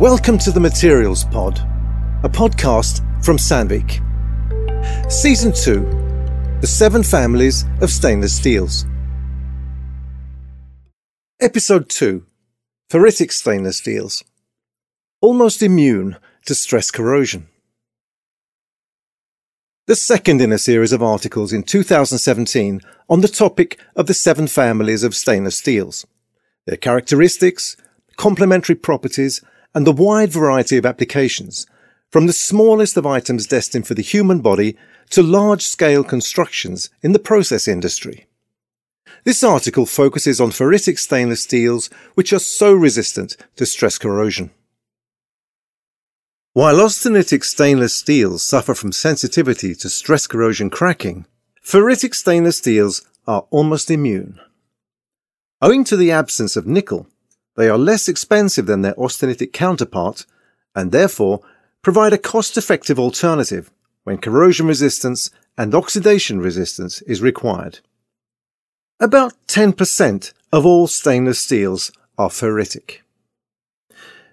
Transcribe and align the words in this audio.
Welcome 0.00 0.38
to 0.38 0.50
the 0.50 0.58
Materials 0.58 1.24
Pod, 1.24 1.60
a 2.24 2.28
podcast 2.28 3.00
from 3.24 3.36
Sandvik. 3.36 4.02
Season 5.08 5.52
2 5.52 6.58
The 6.60 6.66
Seven 6.66 7.04
Families 7.04 7.64
of 7.80 7.90
Stainless 7.90 8.34
Steels. 8.34 8.86
Episode 11.40 11.88
2 11.88 12.26
Ferritic 12.90 13.30
Stainless 13.30 13.78
Steels. 13.78 14.24
Almost 15.20 15.62
immune 15.62 16.16
to 16.46 16.56
stress 16.56 16.90
corrosion. 16.90 17.46
The 19.86 19.94
second 19.94 20.40
in 20.40 20.50
a 20.50 20.58
series 20.58 20.92
of 20.92 21.04
articles 21.04 21.52
in 21.52 21.62
2017 21.62 22.80
on 23.08 23.20
the 23.20 23.28
topic 23.28 23.78
of 23.94 24.08
the 24.08 24.14
seven 24.14 24.48
families 24.48 25.04
of 25.04 25.14
stainless 25.14 25.58
steels, 25.58 26.04
their 26.66 26.76
characteristics, 26.76 27.76
complementary 28.16 28.74
properties, 28.74 29.40
and 29.74 29.86
the 29.86 29.92
wide 29.92 30.30
variety 30.30 30.76
of 30.76 30.86
applications, 30.86 31.66
from 32.10 32.26
the 32.26 32.32
smallest 32.32 32.96
of 32.96 33.06
items 33.06 33.46
destined 33.46 33.86
for 33.86 33.94
the 33.94 34.02
human 34.02 34.40
body 34.40 34.76
to 35.10 35.22
large-scale 35.22 36.04
constructions 36.04 36.90
in 37.02 37.12
the 37.12 37.18
process 37.18 37.66
industry. 37.66 38.26
This 39.24 39.42
article 39.42 39.86
focuses 39.86 40.40
on 40.40 40.50
ferritic 40.50 40.98
stainless 40.98 41.42
steels 41.42 41.88
which 42.14 42.32
are 42.32 42.38
so 42.38 42.72
resistant 42.72 43.36
to 43.56 43.66
stress 43.66 43.98
corrosion. 43.98 44.50
While 46.52 46.76
austenitic 46.76 47.42
stainless 47.42 47.96
steels 47.96 48.46
suffer 48.46 48.74
from 48.74 48.92
sensitivity 48.92 49.74
to 49.74 49.88
stress 49.88 50.28
corrosion 50.28 50.70
cracking, 50.70 51.26
ferritic 51.64 52.14
stainless 52.14 52.58
steels 52.58 53.02
are 53.26 53.46
almost 53.50 53.90
immune. 53.90 54.38
Owing 55.60 55.82
to 55.84 55.96
the 55.96 56.12
absence 56.12 56.54
of 56.54 56.66
nickel, 56.66 57.08
they 57.56 57.68
are 57.68 57.78
less 57.78 58.08
expensive 58.08 58.66
than 58.66 58.82
their 58.82 58.94
austenitic 58.94 59.52
counterpart 59.52 60.26
and 60.74 60.90
therefore 60.90 61.40
provide 61.82 62.12
a 62.12 62.18
cost-effective 62.18 62.98
alternative 62.98 63.70
when 64.04 64.18
corrosion 64.18 64.66
resistance 64.66 65.30
and 65.56 65.74
oxidation 65.74 66.40
resistance 66.40 67.02
is 67.02 67.22
required. 67.22 67.80
About 69.00 69.34
10% 69.48 70.32
of 70.52 70.66
all 70.66 70.86
stainless 70.86 71.40
steels 71.40 71.92
are 72.16 72.28
ferritic. 72.28 73.00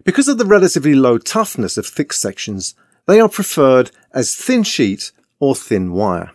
Because 0.03 0.27
of 0.27 0.37
the 0.37 0.45
relatively 0.45 0.95
low 0.95 1.17
toughness 1.17 1.77
of 1.77 1.85
thick 1.85 2.13
sections, 2.13 2.73
they 3.07 3.19
are 3.19 3.29
preferred 3.29 3.91
as 4.13 4.35
thin 4.35 4.63
sheet 4.63 5.11
or 5.39 5.55
thin 5.55 5.91
wire. 5.91 6.31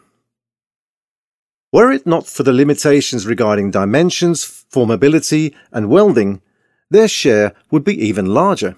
Were 1.73 1.93
it 1.93 2.07
not 2.07 2.27
for 2.27 2.43
the 2.43 2.53
limitations 2.53 3.27
regarding 3.27 3.71
dimensions, 3.71 4.45
formability, 4.45 5.55
and 5.73 5.89
welding, 5.89 6.43
their 6.91 7.09
share 7.09 7.53
would 7.71 7.85
be 7.85 7.95
even 8.07 8.27
larger. 8.27 8.77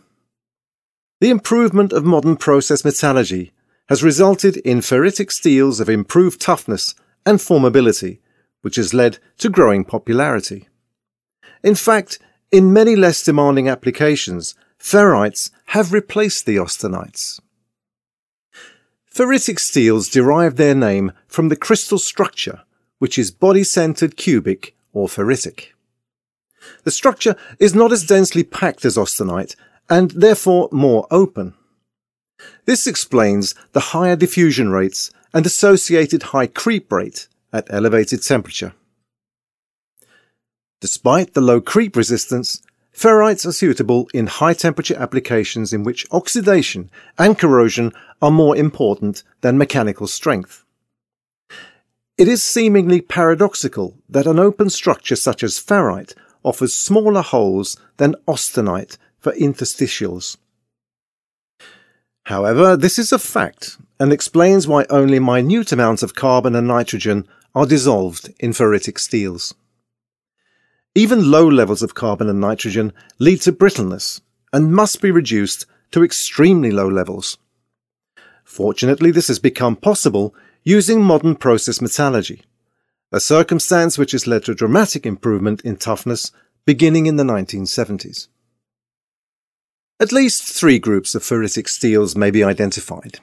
The 1.21 1.31
improvement 1.31 1.93
of 1.93 2.05
modern 2.05 2.37
process 2.37 2.85
metallurgy 2.85 3.53
has 3.89 4.03
resulted 4.03 4.59
in 4.59 4.79
ferritic 4.79 5.33
steels 5.33 5.81
of 5.81 5.89
improved 5.89 6.41
toughness 6.41 6.95
and 7.27 7.39
formability, 7.39 8.19
which 8.63 8.77
has 8.77 8.95
led 8.95 9.19
to 9.39 9.49
growing 9.49 9.85
popularity. 9.85 10.69
In 11.63 11.75
fact, 11.75 12.19
in 12.53 12.73
many 12.73 12.97
less 12.97 13.23
demanding 13.23 13.69
applications, 13.69 14.55
ferrites 14.79 15.51
have 15.67 15.93
replaced 15.93 16.47
the 16.47 16.57
austenites. 16.57 17.41
Ferritic 19.13 19.59
steels 19.59 20.09
derive 20.09 20.57
their 20.57 20.75
name 20.75 21.13
from 21.27 21.49
the 21.49 21.57
crystal 21.57 21.99
structure, 21.99 22.63
which 22.99 23.19
is 23.19 23.31
body-centered 23.31 24.17
cubic 24.17 24.77
or 24.93 25.09
ferritic. 25.09 25.73
The 26.85 26.91
structure 26.91 27.37
is 27.59 27.75
not 27.75 27.93
as 27.93 28.05
densely 28.05 28.45
packed 28.45 28.85
as 28.85 28.97
austenite 28.97 29.57
and 29.89 30.11
therefore 30.11 30.69
more 30.73 31.07
open. 31.11 31.55
This 32.67 32.87
explains 32.87 33.55
the 33.73 33.81
higher 33.81 34.17
diffusion 34.17 34.71
rates 34.71 35.11
and 35.35 35.45
associated 35.47 36.25
high 36.25 36.47
creep 36.47 36.93
rate 36.93 37.29
at 37.53 37.67
elevated 37.71 38.23
temperature. 38.23 38.75
Despite 40.81 41.35
the 41.35 41.41
low 41.41 41.61
creep 41.61 41.97
resistance, 41.97 42.63
ferrites 42.95 43.45
are 43.45 43.53
suitable 43.53 44.09
in 44.15 44.27
high 44.27 44.55
temperature 44.55 44.97
applications 44.97 45.73
in 45.73 45.83
which 45.83 46.07
oxidation 46.13 46.91
and 47.19 47.39
corrosion 47.39 47.93
are 48.23 48.31
more 48.31 48.57
important 48.57 49.25
than 49.41 49.59
mechanical 49.59 50.07
strength. 50.07 50.65
It 52.17 52.29
is 52.29 52.43
seemingly 52.43 53.01
paradoxical 53.01 53.97
that 54.09 54.27
an 54.27 54.39
open 54.39 54.71
structure 54.71 55.17
such 55.17 55.43
as 55.43 55.59
ferrite 55.59 56.15
offers 56.43 56.75
smaller 56.75 57.23
holes 57.23 57.77
than 57.97 58.15
austenite 58.27 58.97
for 59.19 59.33
interstitials. 59.33 60.37
However, 62.25 62.77
this 62.77 62.99
is 62.99 63.13
a 63.13 63.19
fact 63.19 63.79
and 63.99 64.13
explains 64.13 64.69
why 64.69 64.87
only 64.91 65.19
minute 65.19 65.73
amounts 65.73 66.03
of 66.03 66.15
carbon 66.15 66.55
and 66.55 66.69
nitrogen 66.69 67.27
are 67.55 67.67
dissolved 67.67 68.33
in 68.39 68.53
ferritic 68.53 68.99
steels. 68.99 69.55
Even 70.95 71.31
low 71.31 71.49
levels 71.49 71.83
of 71.83 71.95
carbon 71.95 72.29
and 72.29 72.41
nitrogen 72.41 72.93
lead 73.19 73.41
to 73.43 73.53
brittleness 73.53 74.21
and 74.53 74.75
must 74.75 75.01
be 75.01 75.11
reduced 75.11 75.67
to 75.91 76.05
extremely 76.05 76.71
low 76.71 76.89
levels. 76.89 77.39
Fortunately, 78.45 79.11
this 79.11 79.29
has 79.29 79.39
become 79.39 79.77
possible 79.77 80.35
using 80.65 81.03
modern 81.03 81.35
process 81.35 81.81
metallurgy 81.81 82.43
a 83.11 83.21
circumstance 83.21 83.97
which 83.97 84.13
has 84.13 84.27
led 84.27 84.45
to 84.45 84.53
a 84.53 84.55
dramatic 84.55 85.07
improvement 85.07 85.61
in 85.63 85.77
toughness 85.77 86.31
beginning 86.67 87.07
in 87.07 87.17
the 87.17 87.25
1970s. 87.25 88.29
At 90.01 90.13
least 90.13 90.43
three 90.43 90.79
groups 90.79 91.15
of 91.15 91.23
ferritic 91.23 91.69
steels 91.69 92.15
may 92.15 92.31
be 92.31 92.45
identified. 92.45 93.19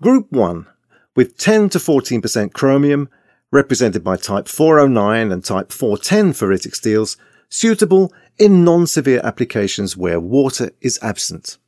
Group 0.00 0.30
1, 0.30 0.66
with 1.14 1.36
10 1.36 1.68
to 1.70 1.78
14% 1.78 2.52
chromium, 2.52 3.08
represented 3.50 4.02
by 4.02 4.16
type 4.16 4.48
409 4.48 5.30
and 5.30 5.44
type 5.44 5.72
410 5.72 6.32
ferritic 6.32 6.74
steels, 6.74 7.16
suitable 7.50 8.12
in 8.38 8.64
non-severe 8.64 9.20
applications 9.22 9.96
where 9.96 10.18
water 10.18 10.70
is 10.80 10.98
absent. 11.02 11.58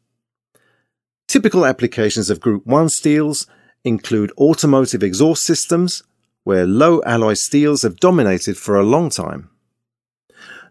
Typical 1.28 1.66
applications 1.66 2.31
of 2.31 2.41
Group 2.41 2.65
1 2.65 2.88
steels 2.88 3.47
include 3.84 4.32
automotive 4.38 5.03
exhaust 5.03 5.44
systems, 5.44 6.03
where 6.44 6.66
low 6.66 7.03
alloy 7.05 7.34
steels 7.34 7.82
have 7.82 7.99
dominated 7.99 8.56
for 8.56 8.77
a 8.77 8.84
long 8.84 9.10
time. 9.10 9.50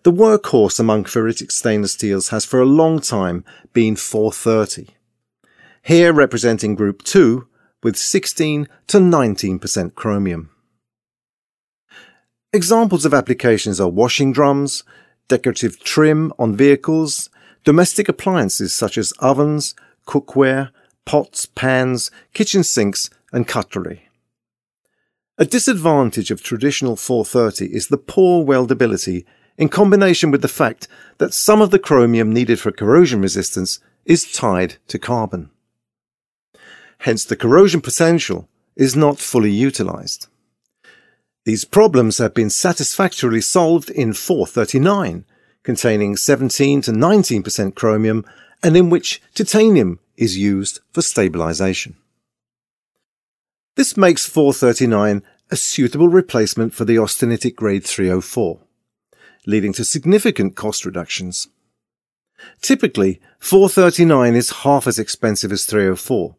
The 0.04 0.12
workhorse 0.12 0.80
among 0.80 1.06
ferritic 1.06 1.52
stainless 1.52 1.94
steels 1.94 2.30
has 2.30 2.46
for 2.46 2.62
a 2.62 2.66
long 2.66 3.00
time 3.00 3.44
been 3.74 3.96
430. 3.96 4.88
Here 5.82 6.14
representing 6.14 6.76
group 6.76 7.04
2 7.04 7.48
with 7.82 7.98
16 7.98 8.68
to 8.88 8.98
19% 8.98 9.96
chromium. 9.96 10.50
Examples 12.52 13.04
of 13.04 13.14
applications 13.14 13.82
are 13.82 13.90
washing 13.90 14.32
drums, 14.32 14.84
decorative 15.28 15.80
trim 15.80 16.32
on 16.38 16.56
vehicles, 16.56 17.30
domestic 17.64 18.08
appliances 18.08 18.74
such 18.74 18.98
as 18.98 19.14
ovens, 19.20 19.74
cookware, 20.06 20.70
pots, 21.06 21.46
pans, 21.46 22.12
kitchen 22.34 22.64
sinks, 22.64 23.10
and 23.32 23.48
cutlery. 23.48 24.08
A 25.40 25.46
disadvantage 25.46 26.30
of 26.30 26.44
traditional 26.44 26.96
430 26.96 27.74
is 27.74 27.88
the 27.88 27.98
poor 27.98 28.46
weldability 28.46 29.26
in 29.58 29.68
combination 29.68 30.30
with 30.30 30.44
the 30.44 30.48
fact 30.48 30.88
that 31.18 31.34
some 31.34 31.60
of 31.60 31.72
the 31.72 31.80
chromium 31.80 32.32
needed 32.32 32.60
for 32.60 32.72
corrosion 32.72 33.20
resistance 33.20 33.80
is 34.06 34.32
tied 34.32 34.76
to 34.90 35.00
carbon. 35.00 35.50
Hence 37.00 37.26
the 37.26 37.36
corrosion 37.36 37.82
potential 37.82 38.48
is 38.76 38.96
not 38.96 39.18
fully 39.18 39.50
utilized. 39.50 40.28
These 41.46 41.66
problems 41.66 42.20
have 42.20 42.36
been 42.36 42.52
satisfactorily 42.52 43.42
solved 43.42 43.90
in 43.90 44.14
439, 44.14 45.26
containing 45.64 46.16
17 46.16 46.82
to 46.84 46.92
19% 46.92 47.74
chromium 47.74 48.24
and 48.62 48.78
in 48.78 48.92
which 48.92 49.20
titanium 49.34 50.00
is 50.16 50.38
used 50.38 50.80
for 50.92 51.02
stabilization. 51.02 51.96
This 53.76 53.98
makes 53.98 54.28
439 54.28 55.24
a 55.50 55.56
suitable 55.56 56.08
replacement 56.08 56.74
for 56.76 56.86
the 56.86 56.96
austenitic 56.96 57.56
grade 57.56 57.84
304, 57.84 58.60
leading 59.48 59.74
to 59.74 59.84
significant 59.84 60.56
cost 60.56 60.86
reductions. 60.86 61.48
Typically, 62.62 63.20
439 63.40 64.36
is 64.36 64.50
half 64.62 64.86
as 64.86 65.00
expensive 65.00 65.52
as 65.52 65.66
304, 65.66 66.36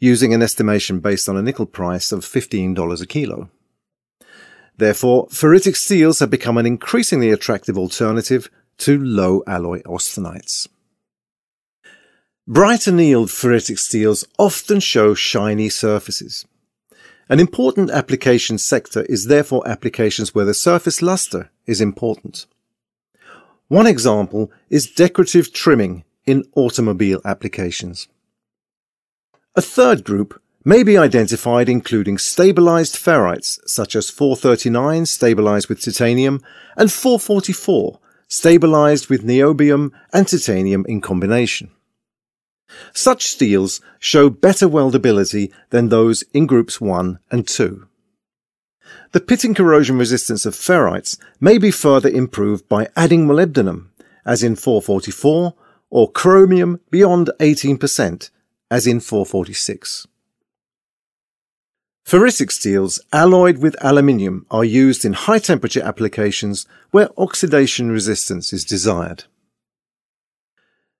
using 0.00 0.34
an 0.34 0.42
estimation 0.42 0.98
based 0.98 1.28
on 1.28 1.36
a 1.36 1.42
nickel 1.42 1.66
price 1.66 2.10
of 2.10 2.20
$15 2.20 3.00
a 3.00 3.06
kilo. 3.06 3.50
Therefore, 4.76 5.28
ferritic 5.28 5.76
steels 5.76 6.18
have 6.18 6.30
become 6.30 6.58
an 6.58 6.66
increasingly 6.66 7.30
attractive 7.30 7.78
alternative 7.78 8.50
to 8.78 8.98
low 8.98 9.44
alloy 9.46 9.80
austenites. 9.82 10.66
Bright 12.48 12.88
annealed 12.88 13.28
ferritic 13.28 13.78
steels 13.78 14.26
often 14.38 14.80
show 14.80 15.14
shiny 15.14 15.68
surfaces. 15.68 16.44
An 17.34 17.40
important 17.40 17.90
application 17.90 18.58
sector 18.58 19.02
is 19.06 19.26
therefore 19.26 19.66
applications 19.66 20.36
where 20.36 20.44
the 20.44 20.54
surface 20.54 21.02
luster 21.02 21.50
is 21.66 21.80
important. 21.80 22.46
One 23.66 23.88
example 23.88 24.52
is 24.70 24.88
decorative 24.88 25.52
trimming 25.52 26.04
in 26.26 26.44
automobile 26.54 27.20
applications. 27.24 28.06
A 29.56 29.60
third 29.60 30.04
group 30.04 30.40
may 30.64 30.84
be 30.84 30.96
identified 30.96 31.68
including 31.68 32.18
stabilized 32.18 32.94
ferrites 32.94 33.58
such 33.66 33.96
as 33.96 34.10
439 34.10 35.04
stabilized 35.04 35.68
with 35.68 35.82
titanium 35.82 36.40
and 36.76 36.92
444 36.92 37.98
stabilized 38.28 39.08
with 39.08 39.26
niobium 39.26 39.90
and 40.12 40.28
titanium 40.28 40.86
in 40.88 41.00
combination. 41.00 41.72
Such 42.92 43.26
steels 43.26 43.80
show 43.98 44.30
better 44.30 44.68
weldability 44.68 45.52
than 45.70 45.88
those 45.88 46.22
in 46.32 46.46
groups 46.46 46.80
1 46.80 47.18
and 47.30 47.46
2. 47.46 47.86
The 49.12 49.20
pitting 49.20 49.54
corrosion 49.54 49.98
resistance 49.98 50.44
of 50.46 50.54
ferrites 50.54 51.18
may 51.40 51.58
be 51.58 51.70
further 51.70 52.08
improved 52.08 52.68
by 52.68 52.88
adding 52.96 53.26
molybdenum, 53.26 53.88
as 54.26 54.42
in 54.42 54.56
444, 54.56 55.54
or 55.90 56.10
chromium 56.10 56.80
beyond 56.90 57.30
18%, 57.40 58.30
as 58.70 58.86
in 58.86 59.00
446. 59.00 60.06
Ferritic 62.04 62.52
steels 62.52 63.00
alloyed 63.12 63.58
with 63.58 63.76
aluminium 63.80 64.44
are 64.50 64.64
used 64.64 65.04
in 65.04 65.14
high 65.14 65.38
temperature 65.38 65.82
applications 65.82 66.66
where 66.90 67.08
oxidation 67.16 67.90
resistance 67.90 68.52
is 68.52 68.64
desired. 68.64 69.24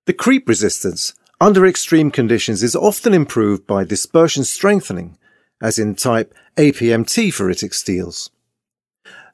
The 0.06 0.14
creep 0.14 0.48
resistance 0.48 1.14
under 1.44 1.66
extreme 1.66 2.10
conditions 2.10 2.62
is 2.62 2.74
often 2.74 3.12
improved 3.12 3.66
by 3.66 3.84
dispersion 3.84 4.44
strengthening, 4.44 5.18
as 5.60 5.78
in 5.78 5.94
type 5.94 6.32
APMT 6.56 7.28
ferritic 7.28 7.74
steels. 7.74 8.30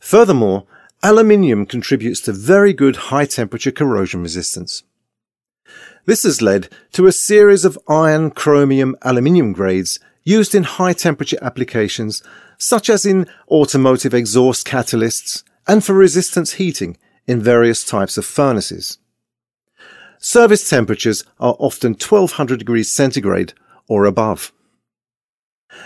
Furthermore, 0.01 0.67
aluminium 1.05 1.65
contributes 1.65 2.21
to 2.23 2.33
very 2.33 2.73
good 2.73 2.97
high 2.97 3.27
temperature 3.27 3.71
corrosion 3.71 4.25
resistance. 4.25 4.83
This 6.05 6.25
has 6.25 6.43
led 6.43 6.69
to 6.95 7.07
a 7.07 7.13
series 7.13 7.65
of 7.65 7.79
iron 7.87 8.33
chromium 8.33 8.97
aluminium 9.03 9.53
grades 9.53 10.01
used 10.25 10.53
in 10.53 10.65
high 10.65 10.95
temperature 10.95 11.39
applications 11.41 12.25
such 12.59 12.91
as 12.91 13.07
in 13.07 13.29
automotive 13.49 14.15
exhaust 14.15 14.67
catalysts 14.67 15.45
and 15.69 15.85
for 15.85 15.93
resistance 15.93 16.55
heating 16.55 16.97
in 17.29 17.41
various 17.41 17.85
types 17.85 18.19
of 18.19 18.27
furnaces. 18.27 18.99
Service 20.23 20.69
temperatures 20.69 21.25
are 21.41 21.57
often 21.59 21.93
1200 21.93 22.59
degrees 22.59 22.93
centigrade 22.93 23.55
or 23.89 24.05
above. 24.05 24.53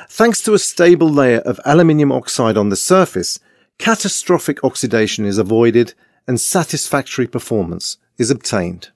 Thanks 0.09 0.43
to 0.43 0.55
a 0.55 0.59
stable 0.59 1.09
layer 1.09 1.39
of 1.39 1.61
aluminium 1.65 2.11
oxide 2.11 2.57
on 2.57 2.69
the 2.69 2.77
surface, 2.77 3.39
catastrophic 3.79 4.63
oxidation 4.65 5.25
is 5.25 5.39
avoided 5.39 5.95
and 6.27 6.41
satisfactory 6.41 7.29
performance 7.29 7.97
is 8.19 8.31
obtained. 8.31 8.91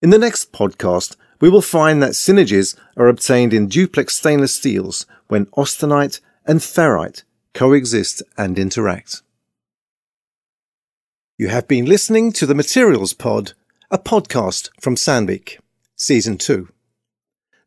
In 0.00 0.10
the 0.10 0.18
next 0.18 0.52
podcast, 0.52 1.16
we 1.40 1.50
will 1.50 1.62
find 1.62 2.00
that 2.02 2.12
synergies 2.12 2.76
are 2.96 3.08
obtained 3.08 3.52
in 3.52 3.66
duplex 3.66 4.16
stainless 4.16 4.54
steels 4.54 5.06
when 5.26 5.46
austenite 5.46 6.20
and 6.46 6.60
ferrite 6.60 7.24
coexist 7.52 8.22
and 8.38 8.60
interact. 8.60 9.22
You 11.36 11.48
have 11.48 11.66
been 11.66 11.86
listening 11.86 12.30
to 12.32 12.46
the 12.46 12.54
Materials 12.54 13.12
Pod, 13.12 13.54
a 13.92 13.98
podcast 13.98 14.70
from 14.80 14.94
Sandvik, 14.94 15.58
Season 15.96 16.38
2. 16.38 16.66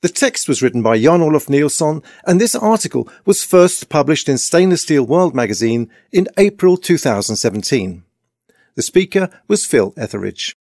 The 0.01 0.09
text 0.09 0.47
was 0.47 0.59
written 0.59 0.81
by 0.81 0.99
Jan 0.99 1.21
Olof 1.21 1.47
Nilsson, 1.47 2.01
and 2.25 2.41
this 2.41 2.55
article 2.55 3.07
was 3.25 3.43
first 3.43 3.89
published 3.89 4.27
in 4.27 4.39
Stainless 4.39 4.81
Steel 4.81 5.05
World 5.05 5.35
magazine 5.35 5.87
in 6.11 6.27
April 6.35 6.77
2017. 6.77 8.03
The 8.73 8.81
speaker 8.81 9.29
was 9.47 9.67
Phil 9.67 9.93
Etheridge. 9.95 10.55